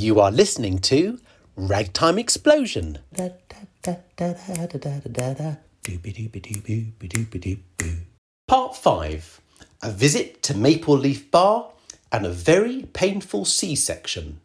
You 0.00 0.18
are 0.18 0.30
listening 0.30 0.78
to 0.78 1.20
Ragtime 1.56 2.18
Explosion. 2.18 3.00
Part 8.48 8.76
5 8.76 9.40
A 9.82 9.90
visit 9.90 10.42
to 10.42 10.56
Maple 10.56 10.96
Leaf 10.96 11.30
Bar 11.30 11.72
and 12.10 12.24
a 12.24 12.30
very 12.30 12.84
painful 12.94 13.44
C 13.44 13.76
section. 13.76 14.40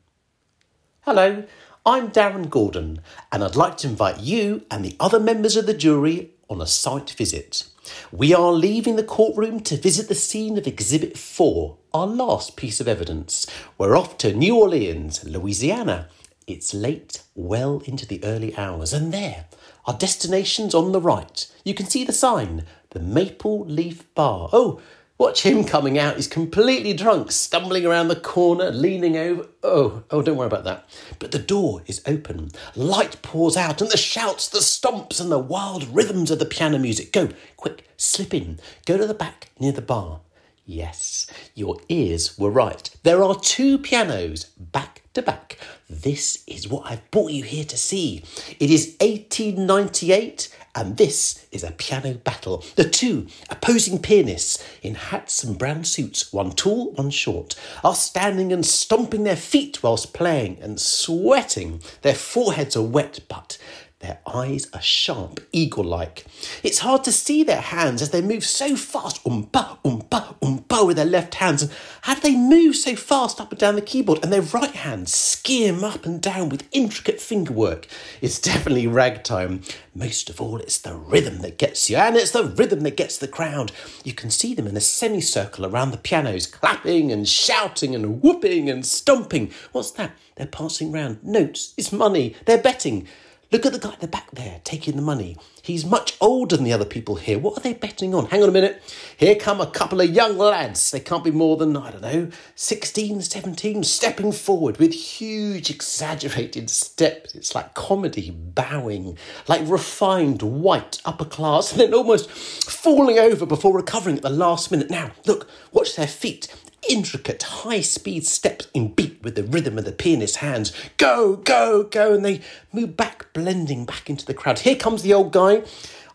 Hello, 1.03 1.45
I'm 1.85 2.11
Darren 2.11 2.49
Gordon, 2.49 2.99
and 3.31 3.41
I'd 3.41 3.55
like 3.55 3.77
to 3.77 3.87
invite 3.87 4.19
you 4.19 4.65
and 4.69 4.83
the 4.83 4.97
other 4.99 5.21
members 5.21 5.55
of 5.55 5.67
the 5.67 5.73
jury 5.73 6.31
on 6.49 6.61
a 6.61 6.67
site 6.67 7.11
visit. 7.11 7.65
We 8.11 8.33
are 8.33 8.51
leaving 8.51 8.95
the 8.95 9.03
courtroom 9.03 9.59
to 9.61 9.77
visit 9.77 10.07
the 10.07 10.15
scene 10.15 10.57
of 10.57 10.67
Exhibit 10.67 11.17
4, 11.17 11.77
our 11.93 12.07
last 12.07 12.55
piece 12.55 12.79
of 12.79 12.87
evidence. 12.87 13.45
We're 13.77 13.95
off 13.95 14.17
to 14.19 14.33
New 14.33 14.55
Orleans, 14.55 15.23
Louisiana. 15.23 16.09
It's 16.47 16.73
late, 16.73 17.23
well 17.35 17.81
into 17.85 18.05
the 18.05 18.23
early 18.23 18.55
hours, 18.57 18.93
and 18.93 19.11
there, 19.11 19.45
our 19.85 19.97
destination's 19.97 20.75
on 20.75 20.91
the 20.91 21.01
right. 21.01 21.47
You 21.63 21.73
can 21.73 21.87
see 21.87 22.03
the 22.03 22.13
sign, 22.13 22.65
the 22.91 22.99
Maple 22.99 23.65
Leaf 23.65 24.13
Bar. 24.15 24.49
Oh, 24.53 24.81
watch 25.17 25.43
him 25.43 25.63
coming 25.63 25.97
out. 25.97 26.15
He's 26.15 26.27
completely 26.27 26.93
drunk, 26.93 27.31
stumbling 27.31 27.85
around 27.85 28.07
the 28.07 28.15
corner, 28.15 28.71
leaning 28.71 29.17
over. 29.17 29.47
Oh, 29.63 30.03
oh, 30.11 30.21
don't 30.21 30.37
worry 30.37 30.47
about 30.47 30.65
that. 30.65 30.87
But 31.19 31.31
the 31.31 31.39
door 31.39 31.81
is 31.85 32.01
open. 32.05 32.51
Light 32.75 33.21
pours 33.21 33.57
out, 33.57 33.81
and 33.81 33.89
the 33.89 33.97
shouts, 33.97 34.49
the 34.49 34.59
stomps, 34.59 35.21
and 35.21 35.31
the 35.31 35.39
wild 35.39 35.87
rhythms 35.87 36.31
of 36.31 36.39
the 36.39 36.45
piano 36.45 36.79
music. 36.79 37.11
Go, 37.11 37.29
quick, 37.57 37.87
slip 37.97 38.33
in. 38.33 38.59
Go 38.85 38.97
to 38.97 39.07
the 39.07 39.13
back 39.13 39.51
near 39.59 39.71
the 39.71 39.81
bar. 39.81 40.21
Yes, 40.67 41.27
your 41.53 41.77
ears 41.89 42.39
were 42.39 42.49
right. 42.49 42.89
There 43.03 43.23
are 43.23 43.35
two 43.39 43.77
pianos 43.77 44.45
back 44.45 45.03
to 45.13 45.21
back. 45.21 45.59
This 45.87 46.43
is 46.47 46.67
what 46.67 46.89
I've 46.89 47.11
brought 47.11 47.31
you 47.31 47.43
here 47.43 47.65
to 47.65 47.77
see. 47.77 48.23
It 48.59 48.71
is 48.71 48.95
1898 48.99 50.55
and 50.75 50.97
this 50.97 51.47
is 51.51 51.63
a 51.63 51.71
piano 51.71 52.13
battle. 52.15 52.63
The 52.75 52.87
two 52.89 53.27
opposing 53.49 53.99
pianists 53.99 54.63
in 54.81 54.95
hats 54.95 55.43
and 55.43 55.57
brown 55.57 55.85
suits, 55.85 56.33
one 56.33 56.51
tall, 56.51 56.91
one 56.91 57.09
short, 57.09 57.55
are 57.83 57.95
standing 57.95 58.51
and 58.51 58.65
stomping 58.65 59.23
their 59.23 59.37
feet 59.37 59.81
whilst 59.81 60.13
playing 60.13 60.59
and 60.61 60.79
sweating. 60.79 61.81
Their 62.01 62.13
foreheads 62.13 62.75
are 62.75 62.81
wet, 62.81 63.21
but 63.29 63.57
their 63.99 64.19
eyes 64.27 64.67
are 64.73 64.81
sharp, 64.81 65.39
eagle 65.51 65.85
like. 65.85 66.25
It's 66.61 66.79
hard 66.79 67.03
to 67.05 67.11
see 67.11 67.43
their 67.43 67.61
hands 67.61 68.01
as 68.01 68.09
they 68.09 68.21
move 68.21 68.45
so 68.45 68.75
fast, 68.75 69.23
umpa, 69.23 69.79
umpa, 69.83 70.37
umpa, 70.41 70.64
with 70.83 70.97
their 70.97 71.05
left 71.05 71.35
hands. 71.35 71.61
And 71.61 71.71
how 72.01 72.15
do 72.15 72.21
they 72.21 72.35
move 72.35 72.75
so 72.75 72.95
fast 72.95 73.39
up 73.39 73.51
and 73.51 73.59
down 73.59 73.75
the 73.75 73.81
keyboard? 73.81 74.23
And 74.23 74.33
their 74.33 74.41
right 74.41 74.71
hands 74.71 75.13
skim 75.13 75.83
up 75.83 76.05
and 76.05 76.21
down 76.21 76.49
with 76.49 76.67
intricate 76.71 77.21
fingerwork. 77.21 77.87
It's 78.21 78.39
definitely 78.51 78.87
ragtime. 78.87 79.61
Most 79.93 80.29
of 80.29 80.41
all, 80.41 80.57
it's 80.57 80.79
the 80.79 80.95
rhythm 80.95 81.39
that 81.39 81.57
gets 81.57 81.89
you, 81.89 81.97
and 81.97 82.15
it's 82.15 82.31
the 82.31 82.43
rhythm 82.43 82.81
that 82.81 82.97
gets 82.97 83.17
the 83.17 83.27
crowd. 83.27 83.71
You 84.03 84.13
can 84.13 84.29
see 84.29 84.53
them 84.53 84.67
in 84.67 84.75
a 84.75 84.81
semicircle 84.81 85.65
around 85.65 85.91
the 85.91 85.97
pianos, 85.97 86.47
clapping 86.47 87.11
and 87.11 87.29
shouting 87.29 87.95
and 87.95 88.21
whooping 88.21 88.69
and 88.69 88.85
stomping. 88.85 89.51
What's 89.71 89.91
that? 89.91 90.11
They're 90.35 90.47
passing 90.47 90.91
round 90.91 91.23
notes. 91.23 91.73
It's 91.77 91.93
money. 91.93 92.35
They're 92.45 92.57
betting. 92.61 93.07
Look 93.51 93.65
at 93.65 93.73
the 93.73 93.79
guy 93.79 93.93
at 93.93 93.99
the 93.99 94.07
back 94.07 94.31
there 94.31 94.59
taking 94.63 94.95
the 94.95 95.01
money. 95.01 95.37
He's 95.61 95.85
much 95.85 96.17
older 96.19 96.55
than 96.55 96.65
the 96.65 96.73
other 96.73 96.85
people 96.85 97.15
here. 97.15 97.37
What 97.37 97.57
are 97.57 97.61
they 97.61 97.73
betting 97.73 98.13
on? 98.13 98.27
Hang 98.27 98.41
on 98.43 98.49
a 98.49 98.51
minute. 98.51 98.81
Here 99.17 99.35
come 99.35 99.61
a 99.61 99.67
couple 99.67 100.01
of 100.01 100.09
young 100.09 100.37
lads. 100.37 100.91
They 100.91 100.99
can't 100.99 101.23
be 101.23 101.31
more 101.31 101.55
than, 101.57 101.77
I 101.77 101.91
don't 101.91 102.01
know, 102.01 102.29
16, 102.55 103.21
17, 103.21 103.83
stepping 103.83 104.31
forward 104.31 104.77
with 104.77 104.93
huge, 104.93 105.69
exaggerated 105.69 106.69
steps. 106.69 107.35
It's 107.35 107.55
like 107.55 107.73
comedy, 107.75 108.31
bowing, 108.31 109.17
like 109.47 109.61
refined 109.65 110.41
white 110.41 111.01
upper 111.05 111.25
class, 111.25 111.71
and 111.71 111.81
then 111.81 111.93
almost 111.93 112.29
falling 112.29 113.19
over 113.19 113.45
before 113.45 113.75
recovering 113.75 114.17
at 114.17 114.23
the 114.23 114.29
last 114.29 114.71
minute. 114.71 114.89
Now, 114.89 115.11
look, 115.25 115.47
watch 115.71 115.95
their 115.95 116.07
feet 116.07 116.53
intricate, 116.89 117.43
high 117.43 117.81
speed 117.81 118.25
steps 118.25 118.67
in 118.73 118.93
beat 118.93 119.19
with 119.21 119.35
the 119.35 119.43
rhythm 119.43 119.77
of 119.77 119.85
the 119.85 119.91
pianist's 119.91 120.37
hands. 120.37 120.73
Go, 120.97 121.37
go, 121.37 121.83
go. 121.83 122.13
And 122.13 122.25
they 122.25 122.41
move 122.71 122.97
back, 122.97 123.31
blending 123.33 123.85
back 123.85 124.09
into 124.09 124.25
the 124.25 124.33
crowd. 124.33 124.59
Here 124.59 124.75
comes 124.75 125.01
the 125.01 125.13
old 125.13 125.31
guy. 125.31 125.63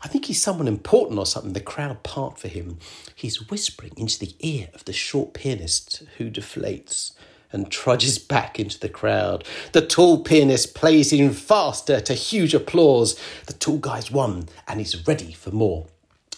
I 0.03 0.09
think 0.09 0.26
he's 0.26 0.41
someone 0.41 0.69
important 0.69 1.19
or 1.19 1.26
something. 1.26 1.53
The 1.53 1.60
crowd 1.60 2.03
part 2.03 2.38
for 2.38 2.48
him. 2.48 2.78
He's 3.14 3.50
whispering 3.50 3.92
into 3.97 4.19
the 4.19 4.34
ear 4.41 4.69
of 4.75 4.84
the 4.84 4.92
short 4.92 5.34
pianist 5.34 6.03
who 6.16 6.30
deflates 6.30 7.12
and 7.53 7.70
trudges 7.70 8.19
back 8.19 8.59
into 8.59 8.78
the 8.78 8.88
crowd. 8.88 9.44
The 9.72 9.84
tall 9.84 10.22
pianist 10.22 10.75
plays 10.75 11.12
in 11.12 11.32
faster 11.32 12.00
to 12.00 12.14
huge 12.14 12.54
applause. 12.54 13.19
The 13.47 13.53
tall 13.53 13.78
guy's 13.78 14.10
won 14.10 14.48
and 14.66 14.80
he's 14.80 15.06
ready 15.06 15.32
for 15.32 15.50
more. 15.50 15.86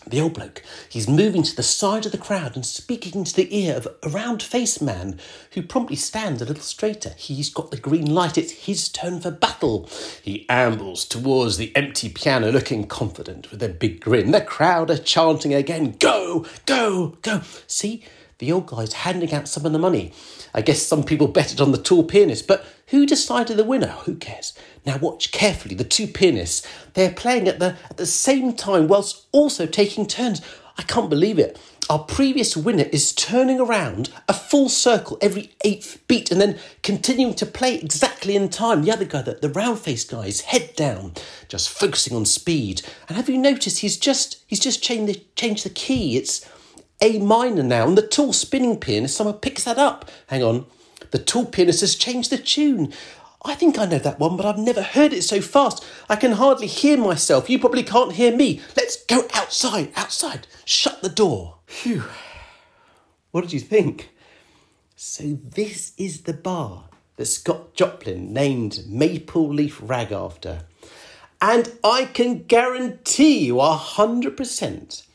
The 0.07 0.21
old 0.21 0.35
bloke, 0.35 0.63
he's 0.89 1.09
moving 1.09 1.43
to 1.43 1.55
the 1.55 1.63
side 1.63 2.07
of 2.07 2.13
the 2.13 2.19
crowd 2.19 2.55
and 2.55 2.67
speaking 2.67 3.21
into 3.21 3.35
the 3.35 3.57
ear 3.57 3.77
of 3.77 3.89
a 4.03 4.09
round 4.09 4.43
faced 4.43 4.83
man 4.83 5.19
who 5.53 5.63
promptly 5.63 5.97
stands 5.97 6.43
a 6.43 6.45
little 6.45 6.63
straighter. 6.63 7.13
He's 7.17 7.51
got 7.51 7.71
the 7.71 7.77
green 7.77 8.13
light, 8.13 8.37
it's 8.37 8.53
his 8.53 8.89
turn 8.89 9.21
for 9.21 9.31
battle. 9.31 9.89
He 10.23 10.47
ambles 10.49 11.05
towards 11.05 11.57
the 11.57 11.75
empty 11.77 12.09
piano, 12.09 12.51
looking 12.51 12.87
confident 12.87 13.51
with 13.51 13.63
a 13.63 13.69
big 13.69 14.01
grin. 14.01 14.33
The 14.33 14.41
crowd 14.41 14.91
are 14.91 14.99
chanting 14.99 15.55
again 15.55 15.97
Go, 15.99 16.47
go, 16.67 17.17
go. 17.23 17.43
See, 17.67 18.03
the 18.43 18.51
old 18.51 18.67
guy's 18.67 18.93
handing 18.93 19.33
out 19.33 19.47
some 19.47 19.65
of 19.65 19.73
the 19.73 19.79
money. 19.79 20.13
I 20.53 20.63
guess 20.63 20.83
some 20.83 21.05
people 21.05 21.29
betted 21.39 21.61
on 21.61 21.71
the 21.71 21.79
tall 21.79 22.03
pianist, 22.03 22.49
but 22.49 22.67
who 22.89 23.07
decided 23.07 23.57
the 23.57 23.65
winner? 23.65 23.95
Who 24.05 24.17
cares? 24.17 24.53
Now 24.85 24.99
watch 24.99 25.31
carefully. 25.31 25.77
The 25.77 25.85
two 25.85 26.09
pianists, 26.09 26.67
they're 26.95 27.13
playing 27.13 27.47
at 27.47 27.61
the 27.61 27.77
at 27.89 27.99
the 27.99 28.07
same 28.07 28.55
time 28.55 28.89
whilst 28.89 29.27
also 29.31 29.65
taking 29.65 30.07
turns. 30.07 30.43
I 30.77 30.83
can't 30.83 31.09
believe 31.09 31.39
it. 31.39 31.61
Our 31.89 32.01
previous 32.01 32.57
winner 32.57 32.87
is 32.91 33.13
turning 33.13 33.61
around 33.61 34.11
a 34.29 34.33
full 34.33 34.69
circle 34.69 35.19
every 35.21 35.53
eighth 35.65 36.03
beat 36.09 36.31
and 36.31 36.41
then 36.41 36.59
continuing 36.83 37.35
to 37.35 37.47
play 37.47 37.77
exactly 37.77 38.35
in 38.35 38.49
time. 38.49 38.83
The 38.83 38.93
other 38.93 39.05
guy, 39.05 39.23
the, 39.23 39.35
the 39.35 39.51
round 39.51 39.79
faced 39.81 40.11
guy, 40.11 40.27
is 40.27 40.41
head 40.43 40.75
down, 40.75 41.13
just 41.49 41.69
focusing 41.69 42.17
on 42.17 42.25
speed. 42.25 42.83
And 43.09 43.17
have 43.17 43.29
you 43.29 43.39
noticed 43.39 43.81
he's 43.81 43.99
just 43.99 44.43
he's 44.47 44.61
just 44.61 44.83
changed 44.83 45.13
the 45.13 45.25
changed 45.37 45.65
the 45.65 45.71
key? 45.71 46.17
It's 46.17 46.45
a 47.03 47.19
minor 47.19 47.65
now, 47.65 47.87
and 47.87 47.99
the 47.99 48.07
tall 48.07 48.33
spinning 48.33 48.79
pianist, 48.79 49.17
someone 49.17 49.37
picks 49.37 49.65
that 49.65 49.77
up. 49.77 50.09
Hang 50.29 50.43
on. 50.43 50.67
The 51.11 51.19
tall 51.19 51.45
pianist 51.45 51.81
has 51.83 51.97
changed 51.97 52.31
the 52.31 52.39
tune. 52.39 52.93
I 53.45 53.55
think 53.55 53.77
I 53.77 53.87
know 53.87 53.99
that 53.99 54.21
one, 54.21 54.37
but 54.37 54.47
I've 54.47 54.57
never 54.57 54.83
heard 54.83 55.13
it 55.13 55.23
so 55.23 55.41
fast. 55.41 55.85
I 56.09 56.15
can 56.15 56.33
hardly 56.33 56.69
hear 56.69 56.97
myself. 56.97 57.51
You 57.51 57.59
probably 57.59 57.83
can't 57.83 58.13
hear 58.13 58.35
me. 58.35 58.61
Let's 58.77 59.05
go 59.05 59.27
outside, 59.35 59.91
outside. 59.97 60.47
Shut 60.65 61.03
the 61.03 61.09
door. 61.09 61.59
Phew. 61.67 62.05
What 63.33 63.41
did 63.41 63.53
you 63.53 63.61
think? 63.61 64.11
So, 64.95 65.41
this 65.43 65.93
is 65.99 66.23
the 66.23 66.33
bar 66.33 66.85
that 67.17 67.27
Scott 67.27 67.75
Joplin 67.75 68.33
named 68.33 68.85
Maple 68.87 69.53
Leaf 69.53 69.81
Rag 69.83 70.13
after. 70.13 70.61
And 71.41 71.73
I 71.83 72.05
can 72.05 72.45
guarantee 72.45 73.47
you 73.47 73.61
a 73.61 73.77
100% 73.77 75.07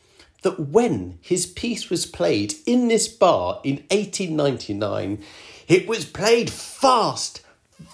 that 0.43 0.59
when 0.59 1.19
his 1.21 1.45
piece 1.45 1.89
was 1.89 2.05
played 2.05 2.53
in 2.65 2.87
this 2.87 3.07
bar 3.07 3.59
in 3.63 3.77
1899, 3.89 5.23
it 5.67 5.87
was 5.87 6.05
played 6.05 6.49
fast, 6.49 7.41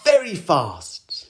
very 0.04 0.36
fast. 0.36 1.30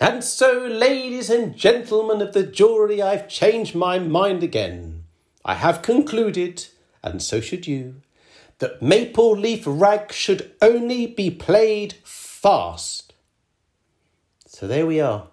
And 0.00 0.24
so, 0.24 0.58
ladies 0.58 1.30
and 1.30 1.56
gentlemen 1.56 2.20
of 2.20 2.34
the 2.34 2.42
jury, 2.42 3.00
I've 3.00 3.28
changed 3.28 3.74
my 3.74 3.98
mind 3.98 4.42
again. 4.42 5.04
I 5.44 5.54
have 5.54 5.82
concluded, 5.82 6.66
and 7.02 7.22
so 7.22 7.40
should 7.40 7.66
you, 7.66 8.02
that 8.58 8.82
Maple 8.82 9.36
Leaf 9.36 9.64
Rag 9.66 10.12
should 10.12 10.52
only 10.62 11.06
be 11.06 11.30
played 11.30 11.94
fast. 12.04 13.12
So 14.46 14.66
there 14.66 14.86
we 14.86 15.00
are. 15.00 15.28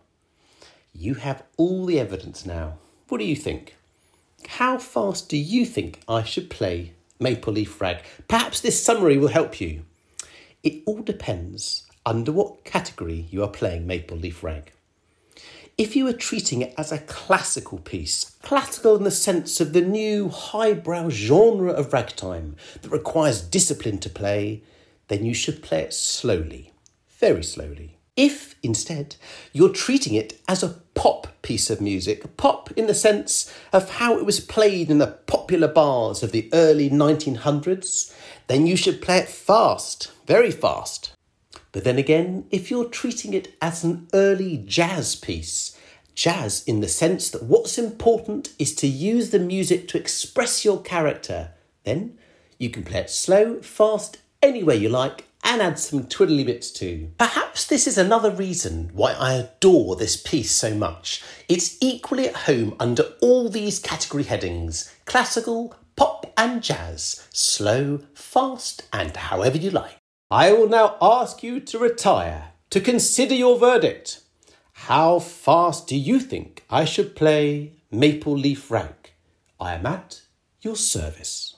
You 0.94 1.16
have 1.16 1.44
all 1.58 1.86
the 1.86 2.00
evidence 2.00 2.46
now. 2.46 2.74
What 3.08 3.20
do 3.20 3.26
you 3.26 3.36
think? 3.36 3.76
How 4.48 4.78
fast 4.78 5.30
do 5.30 5.38
you 5.38 5.66
think 5.66 6.02
I 6.08 6.24
should 6.24 6.50
play 6.50 6.94
Maple 7.20 7.54
Leaf 7.54 7.80
Rag? 7.82 8.04
Perhaps 8.28 8.62
this 8.62 8.84
summary 8.84 9.18
will 9.18 9.30
help 9.30 9.60
you. 9.60 9.84
It 10.64 10.84
all 10.86 11.02
depends 11.02 11.88
under 12.06 12.32
what 12.32 12.64
category 12.64 13.28
you 13.30 13.44
are 13.44 13.50
playing 13.50 13.88
Maple 13.88 14.18
Leaf 14.18 14.44
Rag. 14.44 14.72
If 15.78 15.96
you 15.96 16.08
are 16.08 16.14
treating 16.14 16.62
it 16.62 16.74
as 16.78 16.92
a 16.92 17.00
classical 17.00 17.80
piece, 17.80 18.36
classical 18.44 18.96
in 18.96 19.04
the 19.04 19.12
sense 19.12 19.60
of 19.60 19.74
the 19.74 19.82
new 19.82 20.30
highbrow 20.30 21.10
genre 21.10 21.72
of 21.72 21.94
ragtime 21.94 22.56
that 22.82 22.92
requires 22.92 23.42
discipline 23.42 23.98
to 24.00 24.10
play, 24.10 24.62
then 25.08 25.26
you 25.26 25.34
should 25.34 25.64
play 25.64 25.82
it 25.82 25.94
slowly, 25.94 26.72
very 27.10 27.44
slowly. 27.44 27.98
If 28.18 28.56
instead 28.62 29.16
you're 29.54 29.70
treating 29.70 30.14
it 30.14 30.40
as 30.48 30.64
a 30.64 30.76
pop 30.96 31.28
piece 31.42 31.70
of 31.70 31.80
music, 31.80 32.36
pop 32.36 32.70
in 32.74 32.88
the 32.88 32.94
sense 32.94 33.54
of 33.72 33.90
how 33.90 34.18
it 34.18 34.26
was 34.26 34.40
played 34.40 34.92
in 34.92 34.98
the 34.98 35.08
popular 35.08 35.68
bars 35.68 36.22
of 36.22 36.32
the 36.32 36.50
early 36.52 36.90
1900s, 36.90 38.14
then 38.48 38.68
you 38.68 38.76
should 38.76 39.02
play 39.02 39.20
it 39.20 39.30
fast, 39.30 40.12
very 40.28 40.52
fast. 40.52 41.14
But 41.72 41.86
then 41.86 41.98
again, 41.98 42.46
if 42.52 42.70
you're 42.70 42.90
treating 42.90 43.34
it 43.34 43.56
as 43.62 43.84
an 43.84 44.08
early 44.14 44.58
jazz 44.58 45.16
piece, 45.16 45.78
jazz 46.14 46.64
in 46.68 46.82
the 46.82 46.90
sense 46.90 47.30
that 47.30 47.44
what's 47.44 47.78
important 47.78 48.54
is 48.60 48.76
to 48.76 48.88
use 48.88 49.30
the 49.30 49.40
music 49.40 49.88
to 49.88 49.98
express 49.98 50.66
your 50.66 50.82
character, 50.82 51.52
then 51.86 52.18
you 52.58 52.70
can 52.70 52.84
play 52.84 53.00
it 53.00 53.10
slow, 53.10 53.62
fast, 53.62 54.18
any 54.42 54.64
way 54.64 54.76
you 54.76 54.90
like, 54.90 55.26
and 55.52 55.62
add 55.62 55.78
some 55.78 56.06
twiddly 56.06 56.46
bits 56.46 56.72
too. 56.72 57.12
Perhaps 57.18 57.68
this 57.68 57.86
is 57.86 57.98
another 57.98 58.32
reason 58.32 58.90
why 58.94 59.12
I 59.12 59.34
adore 59.34 59.98
this 59.98 60.16
piece 60.16 60.52
so 60.52 60.74
much. 60.74 61.22
It's 61.50 61.78
equally 61.82 62.30
at 62.30 62.48
home 62.48 62.74
under 62.80 63.04
all 63.22 63.50
these 63.50 63.78
category 63.80 64.24
headings 64.24 64.94
classical, 65.06 65.76
pop, 65.98 66.32
and 66.38 66.64
jazz, 66.64 67.28
slow, 67.34 68.00
fast, 68.14 68.88
and 68.94 69.16
however 69.16 69.58
you 69.58 69.72
like. 69.72 69.98
I 70.30 70.54
will 70.54 70.70
now 70.70 70.96
ask 71.02 71.44
you 71.44 71.60
to 71.60 71.78
retire 71.78 72.54
to 72.70 72.80
consider 72.80 73.36
your 73.36 73.60
verdict. 73.60 74.22
How 74.72 75.20
fast 75.20 75.86
do 75.88 75.98
you 75.98 76.22
think 76.22 76.64
I 76.70 76.86
should 76.86 77.14
play 77.14 77.74
Maple 77.92 78.38
Leaf 78.38 78.72
Rag? 78.72 79.12
I 79.60 79.74
am 79.74 79.86
at 79.86 80.22
your 80.62 80.78
service. 80.78 81.58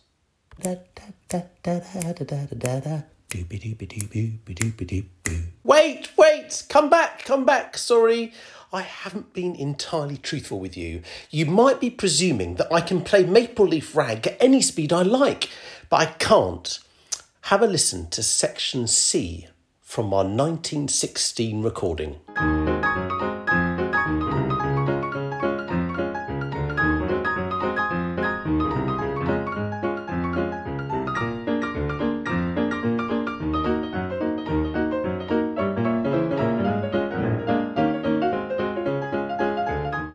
Wait, 5.64 6.10
wait, 6.18 6.64
come 6.70 6.90
back, 6.90 7.26
come 7.26 7.46
back. 7.46 7.78
Sorry, 7.78 8.34
I 8.72 8.82
haven't 8.82 9.34
been 9.34 9.56
entirely 9.56 10.18
truthful 10.18 10.60
with 10.60 10.78
you. 10.78 11.02
You 11.30 11.46
might 11.46 11.80
be 11.80 11.90
presuming 11.90 12.56
that 12.56 12.72
I 12.72 12.82
can 12.82 13.02
play 13.02 13.24
Maple 13.24 13.68
Leaf 13.68 13.96
Rag 13.96 14.28
at 14.28 14.38
any 14.42 14.62
speed 14.62 14.94
I 14.94 15.04
like, 15.04 15.50
but 15.90 15.98
I 15.98 16.06
can't. 16.06 16.80
Have 17.48 17.62
a 17.62 17.68
listen 17.68 18.10
to 18.12 18.24
section 18.24 18.88
C 18.88 19.48
from 19.82 20.14
our 20.14 20.24
1916 20.24 21.62
recording. 21.62 22.20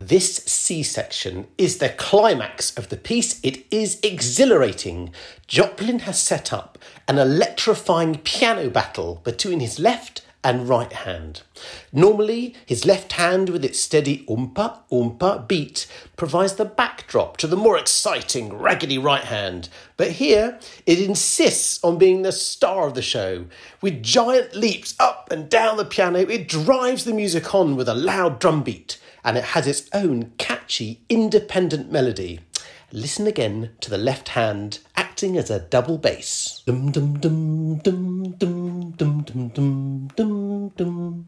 This 0.09 0.37
C 0.37 0.81
section 0.81 1.45
is 1.59 1.77
the 1.77 1.89
climax 1.89 2.75
of 2.75 2.89
the 2.89 2.97
piece. 2.97 3.39
It 3.43 3.63
is 3.69 3.99
exhilarating. 4.01 5.13
Joplin 5.45 5.99
has 5.99 6.19
set 6.19 6.51
up 6.51 6.79
an 7.07 7.19
electrifying 7.19 8.17
piano 8.17 8.71
battle 8.71 9.21
between 9.23 9.59
his 9.59 9.77
left 9.77 10.23
and 10.43 10.69
right 10.69 10.93
hand. 10.93 11.41
Normally, 11.91 12.55
his 12.65 12.85
left 12.85 13.13
hand 13.13 13.49
with 13.49 13.65
its 13.65 13.79
steady 13.79 14.25
oompa 14.27 14.79
oompa 14.91 15.47
beat 15.47 15.85
provides 16.15 16.53
the 16.53 16.65
backdrop 16.65 17.37
to 17.37 17.47
the 17.47 17.57
more 17.57 17.77
exciting 17.77 18.53
raggedy 18.53 18.97
right 18.97 19.23
hand. 19.23 19.69
But 19.97 20.11
here, 20.11 20.59
it 20.85 20.99
insists 20.99 21.83
on 21.83 21.97
being 21.97 22.21
the 22.21 22.31
star 22.31 22.87
of 22.87 22.93
the 22.93 23.01
show. 23.01 23.45
With 23.81 24.01
giant 24.01 24.55
leaps 24.55 24.95
up 24.99 25.29
and 25.31 25.49
down 25.49 25.77
the 25.77 25.85
piano, 25.85 26.19
it 26.19 26.47
drives 26.47 27.03
the 27.03 27.13
music 27.13 27.53
on 27.53 27.75
with 27.75 27.89
a 27.89 27.93
loud 27.93 28.39
drum 28.39 28.63
beat 28.63 28.99
and 29.23 29.37
it 29.37 29.43
has 29.43 29.67
its 29.67 29.89
own 29.93 30.31
catchy, 30.37 31.01
independent 31.09 31.91
melody. 31.91 32.39
Listen 32.91 33.27
again 33.27 33.71
to 33.81 33.89
the 33.89 33.97
left 33.97 34.29
hand 34.29 34.79
acting 35.19 35.37
as 35.37 35.49
a 35.49 35.59
double 35.59 35.97
bass. 35.97 36.63
Dum 36.65 36.91
dum 36.91 37.19
dum 37.19 37.77
dum 37.79 38.31
dum 38.37 38.91
dum 38.91 39.21
dum 39.25 39.49
dum 39.49 40.07
dum 40.15 40.71
dum. 40.77 41.25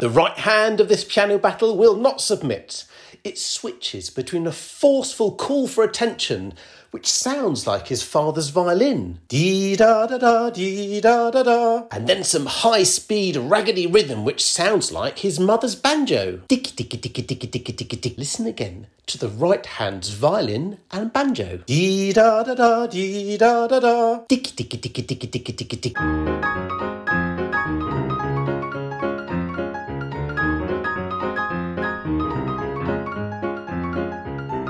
The 0.00 0.10
right 0.10 0.36
hand 0.36 0.80
of 0.80 0.88
this 0.88 1.04
piano 1.04 1.38
battle 1.38 1.76
will 1.76 1.94
not 1.94 2.20
submit. 2.20 2.84
It 3.22 3.38
switches 3.38 4.10
between 4.10 4.48
a 4.48 4.52
forceful 4.52 5.36
call 5.36 5.68
for 5.68 5.84
attention 5.84 6.54
which 6.96 7.12
sounds 7.12 7.66
like 7.66 7.88
his 7.88 8.02
father's 8.02 8.48
violin. 8.48 9.18
Dee 9.28 9.76
da 9.76 10.06
da 10.06 10.16
da, 10.16 10.48
dee 10.48 10.98
da 10.98 11.30
da 11.30 11.42
da. 11.42 11.82
And 11.90 12.08
then 12.08 12.24
some 12.24 12.46
high 12.46 12.84
speed, 12.84 13.36
raggedy 13.36 13.86
rhythm 13.86 14.24
which 14.24 14.42
sounds 14.42 14.92
like 14.92 15.18
his 15.18 15.38
mother's 15.38 15.74
banjo. 15.74 16.40
Dicky 16.48 16.72
dicky 16.74 16.96
dicky 16.96 17.20
dicky 17.20 17.46
dicky 17.48 17.72
dicky 17.72 17.96
dicky. 17.96 18.14
Listen 18.16 18.46
again 18.46 18.86
to 19.08 19.18
the 19.18 19.28
right 19.28 19.66
hand's 19.66 20.08
violin 20.08 20.78
and 20.90 21.12
banjo. 21.12 21.58
Dee 21.66 22.14
da 22.14 22.42
da 22.42 22.54
da, 22.54 22.86
dee 22.86 23.36
da 23.36 23.66
da 23.66 23.78
da. 23.78 24.20
Dicky 24.26 24.52
dicky 24.56 24.78
dicky 24.78 25.02
dicky 25.02 25.26
dicky 25.26 25.52
dicky 25.52 25.76
dicky. 25.76 26.75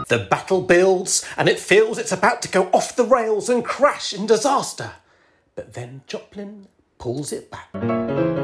The 0.08 0.18
battle 0.18 0.62
builds, 0.62 1.24
and 1.36 1.48
it 1.48 1.58
feels 1.58 1.98
it's 1.98 2.12
about 2.12 2.40
to 2.42 2.48
go 2.48 2.70
off 2.72 2.94
the 2.94 3.04
rails 3.04 3.48
and 3.48 3.64
crash 3.64 4.12
in 4.12 4.26
disaster. 4.26 4.92
But 5.56 5.74
then 5.74 6.02
Joplin 6.06 6.68
pulls 6.98 7.32
it 7.32 7.50
back. 7.50 8.35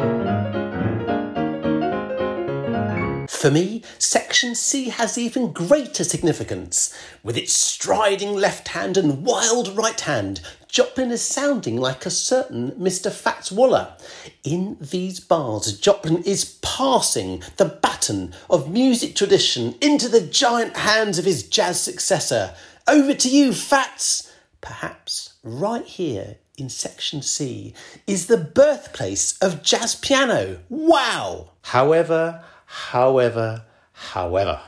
For 3.42 3.50
me, 3.50 3.82
Section 3.98 4.54
C 4.54 4.90
has 4.90 5.18
even 5.18 5.52
greater 5.52 6.04
significance. 6.04 6.96
With 7.24 7.36
its 7.36 7.52
striding 7.52 8.34
left 8.36 8.68
hand 8.68 8.96
and 8.96 9.24
wild 9.24 9.76
right 9.76 10.00
hand, 10.00 10.40
Joplin 10.68 11.10
is 11.10 11.22
sounding 11.22 11.76
like 11.76 12.06
a 12.06 12.10
certain 12.10 12.70
Mr. 12.78 13.10
Fats 13.10 13.50
Waller. 13.50 13.96
In 14.44 14.76
these 14.80 15.18
bars, 15.18 15.76
Joplin 15.76 16.22
is 16.22 16.56
passing 16.62 17.42
the 17.56 17.64
baton 17.64 18.32
of 18.48 18.70
music 18.70 19.16
tradition 19.16 19.74
into 19.80 20.08
the 20.08 20.20
giant 20.20 20.76
hands 20.76 21.18
of 21.18 21.24
his 21.24 21.42
jazz 21.42 21.80
successor. 21.80 22.54
Over 22.86 23.12
to 23.12 23.28
you, 23.28 23.52
Fats! 23.52 24.32
Perhaps 24.60 25.34
right 25.42 25.84
here 25.84 26.36
in 26.56 26.68
section 26.68 27.22
C 27.22 27.74
is 28.06 28.28
the 28.28 28.36
birthplace 28.36 29.36
of 29.38 29.64
jazz 29.64 29.96
piano. 29.96 30.60
Wow! 30.68 31.50
However, 31.62 32.44
However, 32.72 33.66
however, 33.92 34.60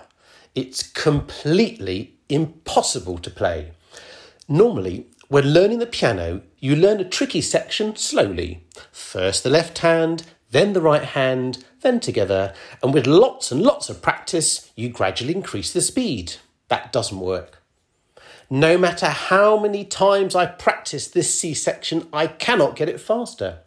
it's 0.55 0.83
completely 0.83 2.19
impossible 2.29 3.17
to 3.17 3.31
play. 3.31 3.73
Normally, 4.47 5.07
when 5.29 5.55
learning 5.55 5.79
the 5.79 5.87
piano, 5.87 6.43
you 6.59 6.77
learn 6.77 7.01
a 7.01 7.09
tricky 7.09 7.41
section 7.41 7.97
slowly. 7.97 8.67
First 8.93 9.43
the 9.43 9.49
left 9.49 9.79
hand, 9.79 10.25
then 10.51 10.75
the 10.75 10.83
right 10.83 11.03
hand, 11.03 11.65
then 11.81 11.99
together, 11.99 12.53
and 12.83 12.93
with 12.93 13.07
lots 13.07 13.51
and 13.51 13.63
lots 13.63 13.89
of 13.89 14.03
practice, 14.03 14.71
you 14.77 14.91
gradually 14.91 15.35
increase 15.35 15.73
the 15.73 15.81
speed. 15.81 16.35
That 16.69 16.93
doesn't 16.93 17.19
work. 17.19 17.63
No 18.51 18.77
matter 18.77 19.07
how 19.07 19.59
many 19.59 19.85
times 19.85 20.37
I 20.37 20.45
practice 20.45 21.09
this 21.09 21.41
C 21.41 21.55
section, 21.55 22.07
I 22.13 22.27
cannot 22.27 22.77
get 22.77 22.91
it 22.91 23.01
faster. 23.01 23.61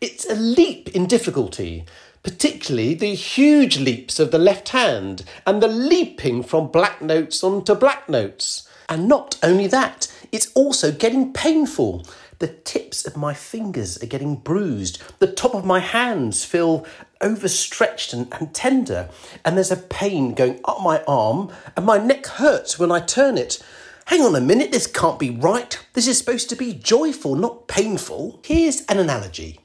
It's 0.00 0.24
a 0.24 0.34
leap 0.34 0.88
in 0.96 1.06
difficulty, 1.06 1.84
particularly 2.22 2.94
the 2.94 3.14
huge 3.14 3.78
leaps 3.78 4.18
of 4.20 4.30
the 4.30 4.38
left 4.38 4.70
hand 4.70 5.24
and 5.46 5.62
the 5.62 5.68
leaping 5.68 6.42
from 6.42 6.68
black 6.68 7.02
notes 7.02 7.42
onto 7.42 7.74
black 7.74 8.08
notes. 8.08 8.68
And 8.88 9.08
not 9.08 9.38
only 9.42 9.66
that, 9.68 10.12
it's 10.30 10.52
also 10.54 10.92
getting 10.92 11.32
painful. 11.32 12.06
The 12.38 12.48
tips 12.48 13.06
of 13.06 13.16
my 13.16 13.34
fingers 13.34 14.02
are 14.02 14.06
getting 14.06 14.36
bruised. 14.36 15.00
The 15.18 15.32
top 15.32 15.54
of 15.54 15.64
my 15.64 15.78
hands 15.78 16.44
feel 16.44 16.84
overstretched 17.20 18.12
and, 18.12 18.32
and 18.34 18.52
tender. 18.52 19.08
And 19.44 19.56
there's 19.56 19.70
a 19.70 19.76
pain 19.76 20.34
going 20.34 20.60
up 20.64 20.80
my 20.80 21.02
arm, 21.06 21.52
and 21.76 21.86
my 21.86 21.98
neck 21.98 22.26
hurts 22.26 22.78
when 22.78 22.90
I 22.90 23.00
turn 23.00 23.38
it. 23.38 23.62
Hang 24.06 24.22
on 24.22 24.34
a 24.34 24.40
minute, 24.40 24.72
this 24.72 24.88
can't 24.88 25.20
be 25.20 25.30
right. 25.30 25.78
This 25.92 26.08
is 26.08 26.18
supposed 26.18 26.50
to 26.50 26.56
be 26.56 26.74
joyful, 26.74 27.36
not 27.36 27.68
painful. 27.68 28.40
Here's 28.44 28.84
an 28.86 28.98
analogy. 28.98 29.61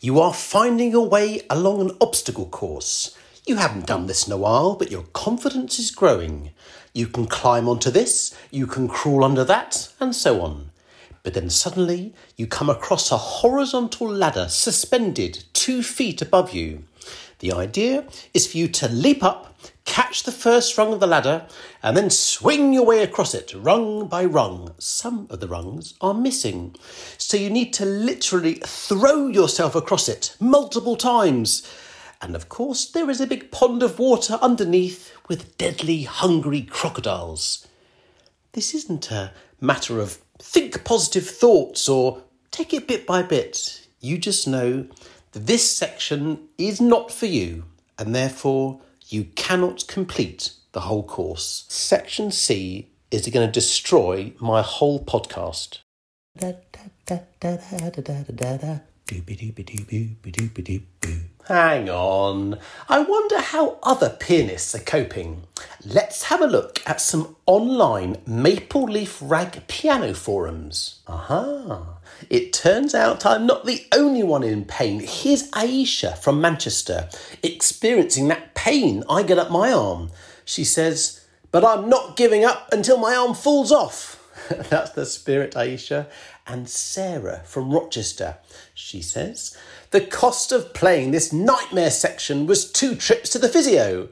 You 0.00 0.20
are 0.20 0.32
finding 0.32 0.92
your 0.92 1.08
way 1.08 1.42
along 1.50 1.80
an 1.80 1.96
obstacle 2.00 2.46
course. 2.46 3.16
You 3.46 3.56
haven't 3.56 3.86
done 3.86 4.06
this 4.06 4.28
in 4.28 4.32
a 4.32 4.36
while, 4.36 4.76
but 4.76 4.92
your 4.92 5.02
confidence 5.12 5.80
is 5.80 5.90
growing. 5.90 6.52
You 6.94 7.08
can 7.08 7.26
climb 7.26 7.68
onto 7.68 7.90
this, 7.90 8.32
you 8.52 8.68
can 8.68 8.86
crawl 8.86 9.24
under 9.24 9.42
that, 9.42 9.92
and 9.98 10.14
so 10.14 10.40
on. 10.40 10.70
But 11.24 11.34
then 11.34 11.50
suddenly 11.50 12.14
you 12.36 12.46
come 12.46 12.70
across 12.70 13.10
a 13.10 13.16
horizontal 13.16 14.08
ladder 14.08 14.46
suspended 14.48 15.42
two 15.52 15.82
feet 15.82 16.22
above 16.22 16.54
you. 16.54 16.84
The 17.40 17.52
idea 17.52 18.04
is 18.32 18.46
for 18.46 18.56
you 18.56 18.68
to 18.68 18.88
leap 18.88 19.24
up, 19.24 19.58
catch 19.88 20.24
the 20.24 20.32
first 20.32 20.76
rung 20.76 20.92
of 20.92 21.00
the 21.00 21.06
ladder, 21.06 21.46
and 21.82 21.96
then 21.96 22.10
swing 22.10 22.74
your 22.74 22.84
way 22.84 23.02
across 23.02 23.34
it, 23.34 23.54
rung 23.56 24.06
by 24.06 24.22
rung. 24.22 24.74
Some 24.78 25.26
of 25.30 25.40
the 25.40 25.48
rungs 25.48 25.94
are 26.02 26.12
missing. 26.12 26.76
So 27.16 27.38
you 27.38 27.48
need 27.48 27.72
to 27.74 27.86
literally 27.86 28.60
throw 28.64 29.28
yourself 29.28 29.74
across 29.74 30.06
it 30.06 30.36
multiple 30.38 30.94
times. 30.94 31.66
And 32.20 32.36
of 32.36 32.50
course, 32.50 32.84
there 32.84 33.08
is 33.08 33.20
a 33.20 33.26
big 33.26 33.50
pond 33.50 33.82
of 33.82 33.98
water 33.98 34.38
underneath 34.42 35.10
with 35.26 35.56
deadly, 35.56 36.02
hungry 36.02 36.62
crocodiles. 36.62 37.66
This 38.52 38.74
isn't 38.74 39.10
a 39.10 39.32
matter 39.58 40.00
of 40.00 40.18
think 40.38 40.84
positive 40.84 41.26
thoughts 41.26 41.88
or 41.88 42.22
take 42.50 42.74
it 42.74 42.86
bit 42.86 43.06
by 43.06 43.22
bit. 43.22 43.88
You 44.00 44.18
just 44.18 44.46
know 44.46 44.86
that 45.32 45.46
this 45.46 45.74
section 45.74 46.48
is 46.58 46.78
not 46.78 47.10
for 47.10 47.26
you 47.26 47.64
and 47.98 48.14
therefore 48.14 48.80
you 49.08 49.24
cannot 49.34 49.86
complete 49.86 50.52
the 50.72 50.80
whole 50.80 51.02
course. 51.02 51.64
Section 51.68 52.30
C 52.30 52.90
is 53.10 53.26
going 53.28 53.46
to 53.46 53.52
destroy 53.52 54.32
my 54.38 54.62
whole 54.62 55.02
podcast. 55.02 55.78
Hang 61.46 61.88
on. 61.88 62.58
I 62.88 63.00
wonder 63.00 63.40
how 63.40 63.78
other 63.82 64.10
pianists 64.10 64.74
are 64.74 64.84
coping. 64.84 65.44
Let's 65.84 66.24
have 66.24 66.40
a 66.40 66.46
look 66.46 66.82
at 66.86 67.00
some 67.00 67.36
online 67.46 68.16
Maple 68.26 68.82
Leaf 68.82 69.18
Rag 69.22 69.68
piano 69.68 70.12
forums. 70.12 71.02
Aha. 71.06 71.98
It 72.28 72.52
turns 72.52 72.96
out 72.96 73.24
I'm 73.24 73.46
not 73.46 73.64
the 73.64 73.86
only 73.92 74.24
one 74.24 74.42
in 74.42 74.64
pain. 74.64 74.98
Here's 74.98 75.48
Aisha 75.52 76.18
from 76.18 76.40
Manchester 76.40 77.08
experiencing 77.44 78.26
that 78.26 78.56
pain 78.56 79.04
I 79.08 79.22
get 79.22 79.38
up 79.38 79.52
my 79.52 79.70
arm. 79.72 80.10
She 80.44 80.64
says, 80.64 81.24
But 81.52 81.64
I'm 81.64 81.88
not 81.88 82.16
giving 82.16 82.44
up 82.44 82.72
until 82.72 82.98
my 82.98 83.14
arm 83.14 83.34
falls 83.34 83.70
off. 83.70 84.16
That's 84.70 84.90
the 84.90 85.06
spirit, 85.06 85.52
Aisha. 85.52 86.08
And 86.44 86.68
Sarah 86.68 87.42
from 87.44 87.70
Rochester, 87.70 88.38
she 88.74 89.00
says, 89.00 89.56
The 89.92 90.00
cost 90.00 90.50
of 90.50 90.74
playing 90.74 91.12
this 91.12 91.32
nightmare 91.32 91.92
section 91.92 92.46
was 92.46 92.70
two 92.72 92.96
trips 92.96 93.30
to 93.30 93.38
the 93.38 93.48
physio. 93.48 94.08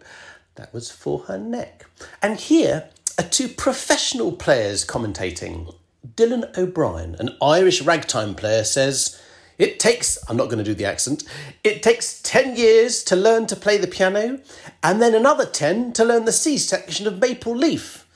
That 0.56 0.72
was 0.72 0.90
for 0.90 1.20
her 1.20 1.38
neck. 1.38 1.86
And 2.22 2.40
here 2.40 2.88
are 3.18 3.25
two 3.25 3.48
professional 3.48 4.32
players 4.32 4.84
commentating. 4.84 5.75
Dylan 6.14 6.56
O'Brien, 6.56 7.14
an 7.18 7.36
Irish 7.42 7.82
ragtime 7.82 8.34
player, 8.34 8.64
says, 8.64 9.20
It 9.58 9.78
takes, 9.78 10.18
I'm 10.28 10.36
not 10.36 10.46
going 10.46 10.58
to 10.58 10.64
do 10.64 10.75
the 10.75 10.86
accent, 10.86 11.25
it 11.62 11.82
takes 11.82 12.22
10 12.22 12.56
years 12.56 13.02
to 13.04 13.16
learn 13.16 13.46
to 13.48 13.56
play 13.56 13.76
the 13.76 13.86
piano 13.86 14.40
and 14.82 15.00
then 15.00 15.14
another 15.14 15.44
10 15.44 15.92
to 15.94 16.04
learn 16.04 16.25
the 16.25 16.32
C 16.32 16.56
section 16.56 17.06
of 17.06 17.20
Maple 17.20 17.54
Leaf. 17.54 18.06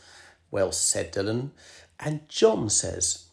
Well 0.50 0.73
said, 0.73 1.12
Dylan. 1.12 1.50
And 1.99 2.26
John 2.28 2.70
says, 2.70 3.26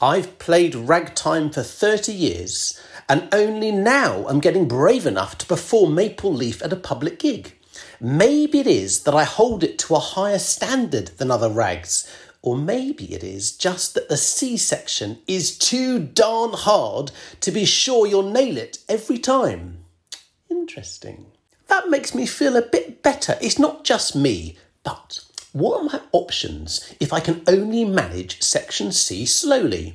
I've 0.00 0.38
played 0.38 0.74
ragtime 0.76 1.50
for 1.50 1.64
30 1.64 2.12
years 2.12 2.80
and 3.08 3.28
only 3.32 3.72
now 3.72 4.26
I'm 4.28 4.40
getting 4.40 4.68
brave 4.68 5.06
enough 5.06 5.36
to 5.38 5.46
perform 5.46 5.96
Maple 5.96 6.32
Leaf 6.32 6.62
at 6.62 6.72
a 6.72 6.76
public 6.76 7.18
gig. 7.18 7.56
Maybe 8.04 8.58
it 8.58 8.66
is 8.66 9.04
that 9.04 9.14
I 9.14 9.22
hold 9.22 9.62
it 9.62 9.78
to 9.78 9.94
a 9.94 10.00
higher 10.00 10.40
standard 10.40 11.12
than 11.18 11.30
other 11.30 11.48
rags, 11.48 12.04
or 12.42 12.56
maybe 12.56 13.14
it 13.14 13.22
is 13.22 13.56
just 13.56 13.94
that 13.94 14.08
the 14.08 14.16
C 14.16 14.56
section 14.56 15.18
is 15.28 15.56
too 15.56 16.00
darn 16.00 16.52
hard 16.52 17.12
to 17.38 17.52
be 17.52 17.64
sure 17.64 18.04
you'll 18.04 18.28
nail 18.28 18.56
it 18.56 18.78
every 18.88 19.18
time. 19.18 19.84
Interesting. 20.50 21.26
That 21.68 21.90
makes 21.90 22.12
me 22.12 22.26
feel 22.26 22.56
a 22.56 22.62
bit 22.62 23.04
better. 23.04 23.38
It's 23.40 23.60
not 23.60 23.84
just 23.84 24.16
me, 24.16 24.58
but 24.82 25.24
what 25.52 25.82
are 25.82 25.84
my 25.84 26.00
options 26.10 26.92
if 26.98 27.12
I 27.12 27.20
can 27.20 27.44
only 27.46 27.84
manage 27.84 28.42
section 28.42 28.90
C 28.90 29.24
slowly? 29.24 29.94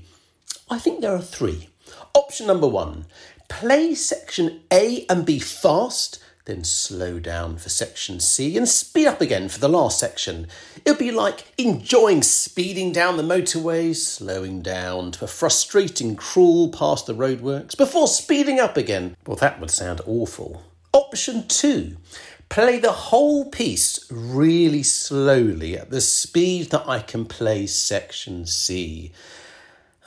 I 0.69 0.79
think 0.79 1.01
there 1.01 1.13
are 1.13 1.21
three. 1.21 1.67
Option 2.15 2.47
number 2.47 2.69
one 2.69 3.05
play 3.49 3.95
section 3.95 4.61
A 4.71 5.05
and 5.09 5.25
B 5.25 5.39
fast 5.39 6.23
then 6.47 6.63
slow 6.63 7.19
down 7.19 7.57
for 7.57 7.69
section 7.69 8.19
C 8.19 8.57
and 8.57 8.67
speed 8.67 9.05
up 9.05 9.21
again 9.21 9.49
for 9.49 9.59
the 9.59 9.69
last 9.69 9.99
section. 9.99 10.47
It'll 10.83 10.97
be 10.97 11.11
like 11.11 11.53
enjoying 11.57 12.23
speeding 12.23 12.91
down 12.91 13.17
the 13.17 13.23
motorway, 13.23 13.95
slowing 13.95 14.61
down 14.61 15.11
to 15.11 15.25
a 15.25 15.27
frustrating 15.27 16.15
crawl 16.15 16.71
past 16.71 17.05
the 17.05 17.13
roadworks 17.13 17.77
before 17.77 18.07
speeding 18.07 18.59
up 18.59 18.77
again. 18.77 19.15
Well, 19.27 19.37
that 19.37 19.59
would 19.59 19.69
sound 19.69 20.01
awful. 20.07 20.63
Option 20.93 21.47
two 21.47 21.97
play 22.49 22.79
the 22.79 22.93
whole 22.93 23.45
piece 23.49 24.09
really 24.09 24.83
slowly 24.83 25.77
at 25.77 25.89
the 25.89 26.01
speed 26.01 26.71
that 26.71 26.87
I 26.87 26.99
can 26.99 27.25
play 27.25 27.67
section 27.67 28.45
C. 28.45 29.11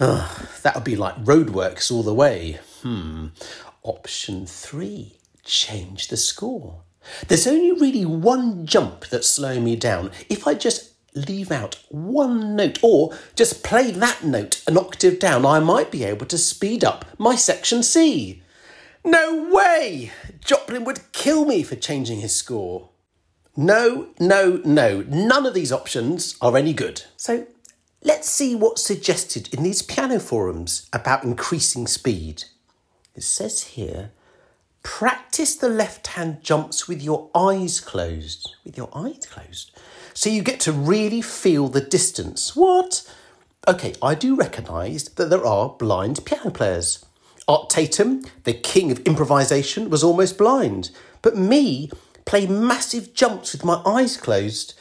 Oh, 0.00 0.48
that 0.62 0.74
would 0.74 0.84
be 0.84 0.96
like 0.96 1.22
roadworks 1.22 1.92
all 1.92 2.02
the 2.02 2.14
way. 2.14 2.58
Hmm. 2.82 3.28
Option 3.82 4.46
three 4.46 5.19
change 5.44 6.08
the 6.08 6.16
score. 6.16 6.82
There's 7.28 7.46
only 7.46 7.72
really 7.72 8.04
one 8.04 8.66
jump 8.66 9.06
that's 9.06 9.28
slowing 9.28 9.64
me 9.64 9.76
down. 9.76 10.10
If 10.28 10.46
I 10.46 10.54
just 10.54 10.90
leave 11.14 11.50
out 11.50 11.82
one 11.88 12.56
note 12.56 12.78
or 12.82 13.16
just 13.34 13.64
play 13.64 13.90
that 13.90 14.22
note 14.24 14.62
an 14.66 14.76
octave 14.76 15.18
down, 15.18 15.44
I 15.44 15.58
might 15.60 15.90
be 15.90 16.04
able 16.04 16.26
to 16.26 16.38
speed 16.38 16.84
up 16.84 17.04
my 17.18 17.34
section 17.34 17.82
C. 17.82 18.42
No 19.04 19.48
way! 19.50 20.12
Joplin 20.44 20.84
would 20.84 21.12
kill 21.12 21.44
me 21.44 21.62
for 21.62 21.76
changing 21.76 22.20
his 22.20 22.34
score. 22.34 22.90
No, 23.56 24.08
no, 24.18 24.60
no. 24.64 25.02
None 25.08 25.46
of 25.46 25.54
these 25.54 25.72
options 25.72 26.36
are 26.40 26.56
any 26.56 26.72
good. 26.72 27.02
So 27.16 27.46
let's 28.02 28.28
see 28.28 28.54
what's 28.54 28.82
suggested 28.82 29.52
in 29.52 29.62
these 29.62 29.82
piano 29.82 30.20
forums 30.20 30.88
about 30.92 31.24
increasing 31.24 31.86
speed. 31.86 32.44
It 33.14 33.22
says 33.22 33.62
here 33.62 34.12
Practice 34.82 35.54
the 35.56 35.68
left 35.68 36.08
hand 36.08 36.42
jumps 36.42 36.88
with 36.88 37.02
your 37.02 37.30
eyes 37.34 37.80
closed. 37.80 38.54
With 38.64 38.76
your 38.76 38.88
eyes 38.94 39.26
closed. 39.26 39.72
So 40.14 40.30
you 40.30 40.42
get 40.42 40.60
to 40.60 40.72
really 40.72 41.22
feel 41.22 41.68
the 41.68 41.80
distance. 41.80 42.56
What? 42.56 43.08
Okay, 43.68 43.94
I 44.02 44.14
do 44.14 44.34
recognise 44.34 45.04
that 45.04 45.28
there 45.28 45.44
are 45.44 45.70
blind 45.70 46.24
piano 46.24 46.50
players. 46.50 47.04
Art 47.46 47.68
Tatum, 47.68 48.24
the 48.44 48.54
king 48.54 48.90
of 48.90 49.00
improvisation, 49.00 49.90
was 49.90 50.02
almost 50.02 50.38
blind. 50.38 50.90
But 51.20 51.36
me, 51.36 51.90
play 52.24 52.46
massive 52.46 53.12
jumps 53.12 53.52
with 53.52 53.64
my 53.64 53.82
eyes 53.84 54.16
closed. 54.16 54.74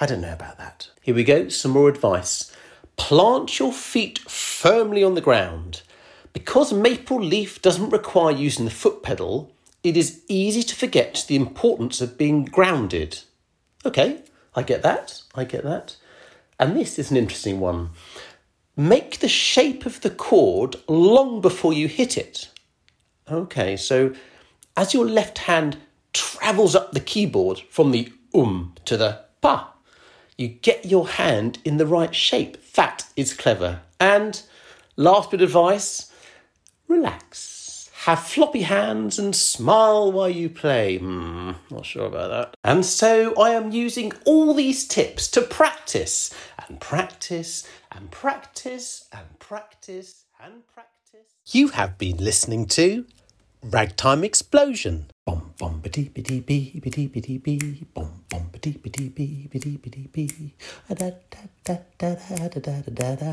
I 0.00 0.06
don't 0.06 0.20
know 0.20 0.32
about 0.32 0.58
that. 0.58 0.90
Here 1.00 1.14
we 1.14 1.24
go, 1.24 1.48
some 1.48 1.72
more 1.72 1.88
advice. 1.88 2.52
Plant 2.96 3.58
your 3.58 3.72
feet 3.72 4.18
firmly 4.20 5.02
on 5.02 5.14
the 5.14 5.20
ground. 5.20 5.82
Because 6.34 6.72
Maple 6.72 7.22
Leaf 7.22 7.62
doesn't 7.62 7.90
require 7.90 8.34
using 8.34 8.66
the 8.66 8.70
foot 8.70 9.02
pedal, 9.02 9.54
it 9.82 9.96
is 9.96 10.22
easy 10.28 10.62
to 10.64 10.74
forget 10.74 11.24
the 11.26 11.36
importance 11.36 12.02
of 12.02 12.18
being 12.18 12.44
grounded. 12.44 13.20
Okay, 13.86 14.22
I 14.54 14.62
get 14.62 14.82
that, 14.82 15.22
I 15.34 15.44
get 15.44 15.64
that. 15.64 15.96
And 16.58 16.76
this 16.76 16.98
is 16.98 17.10
an 17.10 17.16
interesting 17.16 17.60
one. 17.60 17.90
Make 18.76 19.20
the 19.20 19.28
shape 19.28 19.86
of 19.86 20.00
the 20.00 20.10
chord 20.10 20.76
long 20.88 21.40
before 21.40 21.72
you 21.72 21.86
hit 21.86 22.18
it. 22.18 22.48
Okay, 23.30 23.76
so 23.76 24.12
as 24.76 24.92
your 24.92 25.06
left 25.06 25.38
hand 25.38 25.78
travels 26.12 26.74
up 26.74 26.92
the 26.92 27.00
keyboard 27.00 27.60
from 27.70 27.92
the 27.92 28.12
um 28.34 28.74
to 28.84 28.96
the 28.96 29.20
pa, 29.40 29.72
you 30.36 30.48
get 30.48 30.84
your 30.84 31.06
hand 31.06 31.58
in 31.64 31.76
the 31.76 31.86
right 31.86 32.14
shape. 32.14 32.72
That 32.72 33.06
is 33.16 33.34
clever. 33.34 33.82
And 34.00 34.42
last 34.96 35.30
bit 35.30 35.40
of 35.40 35.50
advice 35.50 36.10
relax, 36.94 37.90
have 38.04 38.20
floppy 38.20 38.62
hands, 38.62 39.18
and 39.18 39.34
smile 39.34 40.12
while 40.12 40.28
you 40.28 40.48
play. 40.48 40.98
Hmm, 40.98 41.52
not 41.70 41.84
sure 41.84 42.06
about 42.06 42.30
that. 42.30 42.54
And 42.62 42.84
so 42.84 43.34
I 43.40 43.50
am 43.50 43.72
using 43.72 44.12
all 44.24 44.54
these 44.54 44.86
tips 44.86 45.28
to 45.32 45.40
practice 45.42 46.34
and 46.66 46.80
practice 46.80 47.66
and 47.92 48.10
practice 48.10 49.08
and 49.12 49.38
practice 49.38 50.24
and 50.42 50.66
practice. 50.74 51.26
You 51.46 51.68
have 51.68 51.98
been 51.98 52.16
listening 52.18 52.66
to 52.78 53.06
Ragtime 53.62 54.24
Explosion. 54.24 55.06
Bom 55.26 55.54
bom 55.58 55.80
ba 55.80 55.88
dee 55.88 56.10
ba 56.14 56.20
dee 56.20 56.40
bee 56.40 56.80
ba 56.84 56.90
dee 56.90 57.06
ba 57.08 57.20
dee 57.26 57.38
bee 57.38 57.84
bom 57.94 58.10
bom 58.28 58.44
ba 58.52 58.58
dee 58.58 58.76
ba 58.82 58.90
dee 58.96 59.08
bee 59.08 59.48
ba 59.52 59.58
dee 59.64 59.78
ba 59.82 59.88
dee 59.94 60.08
bee 60.12 60.52
da 60.88 60.94
da 61.00 61.10
da 61.64 61.76
da 61.98 62.10
da 62.28 62.48
da 62.48 62.60
da 62.60 62.90
da 63.00 63.14
da. 63.22 63.32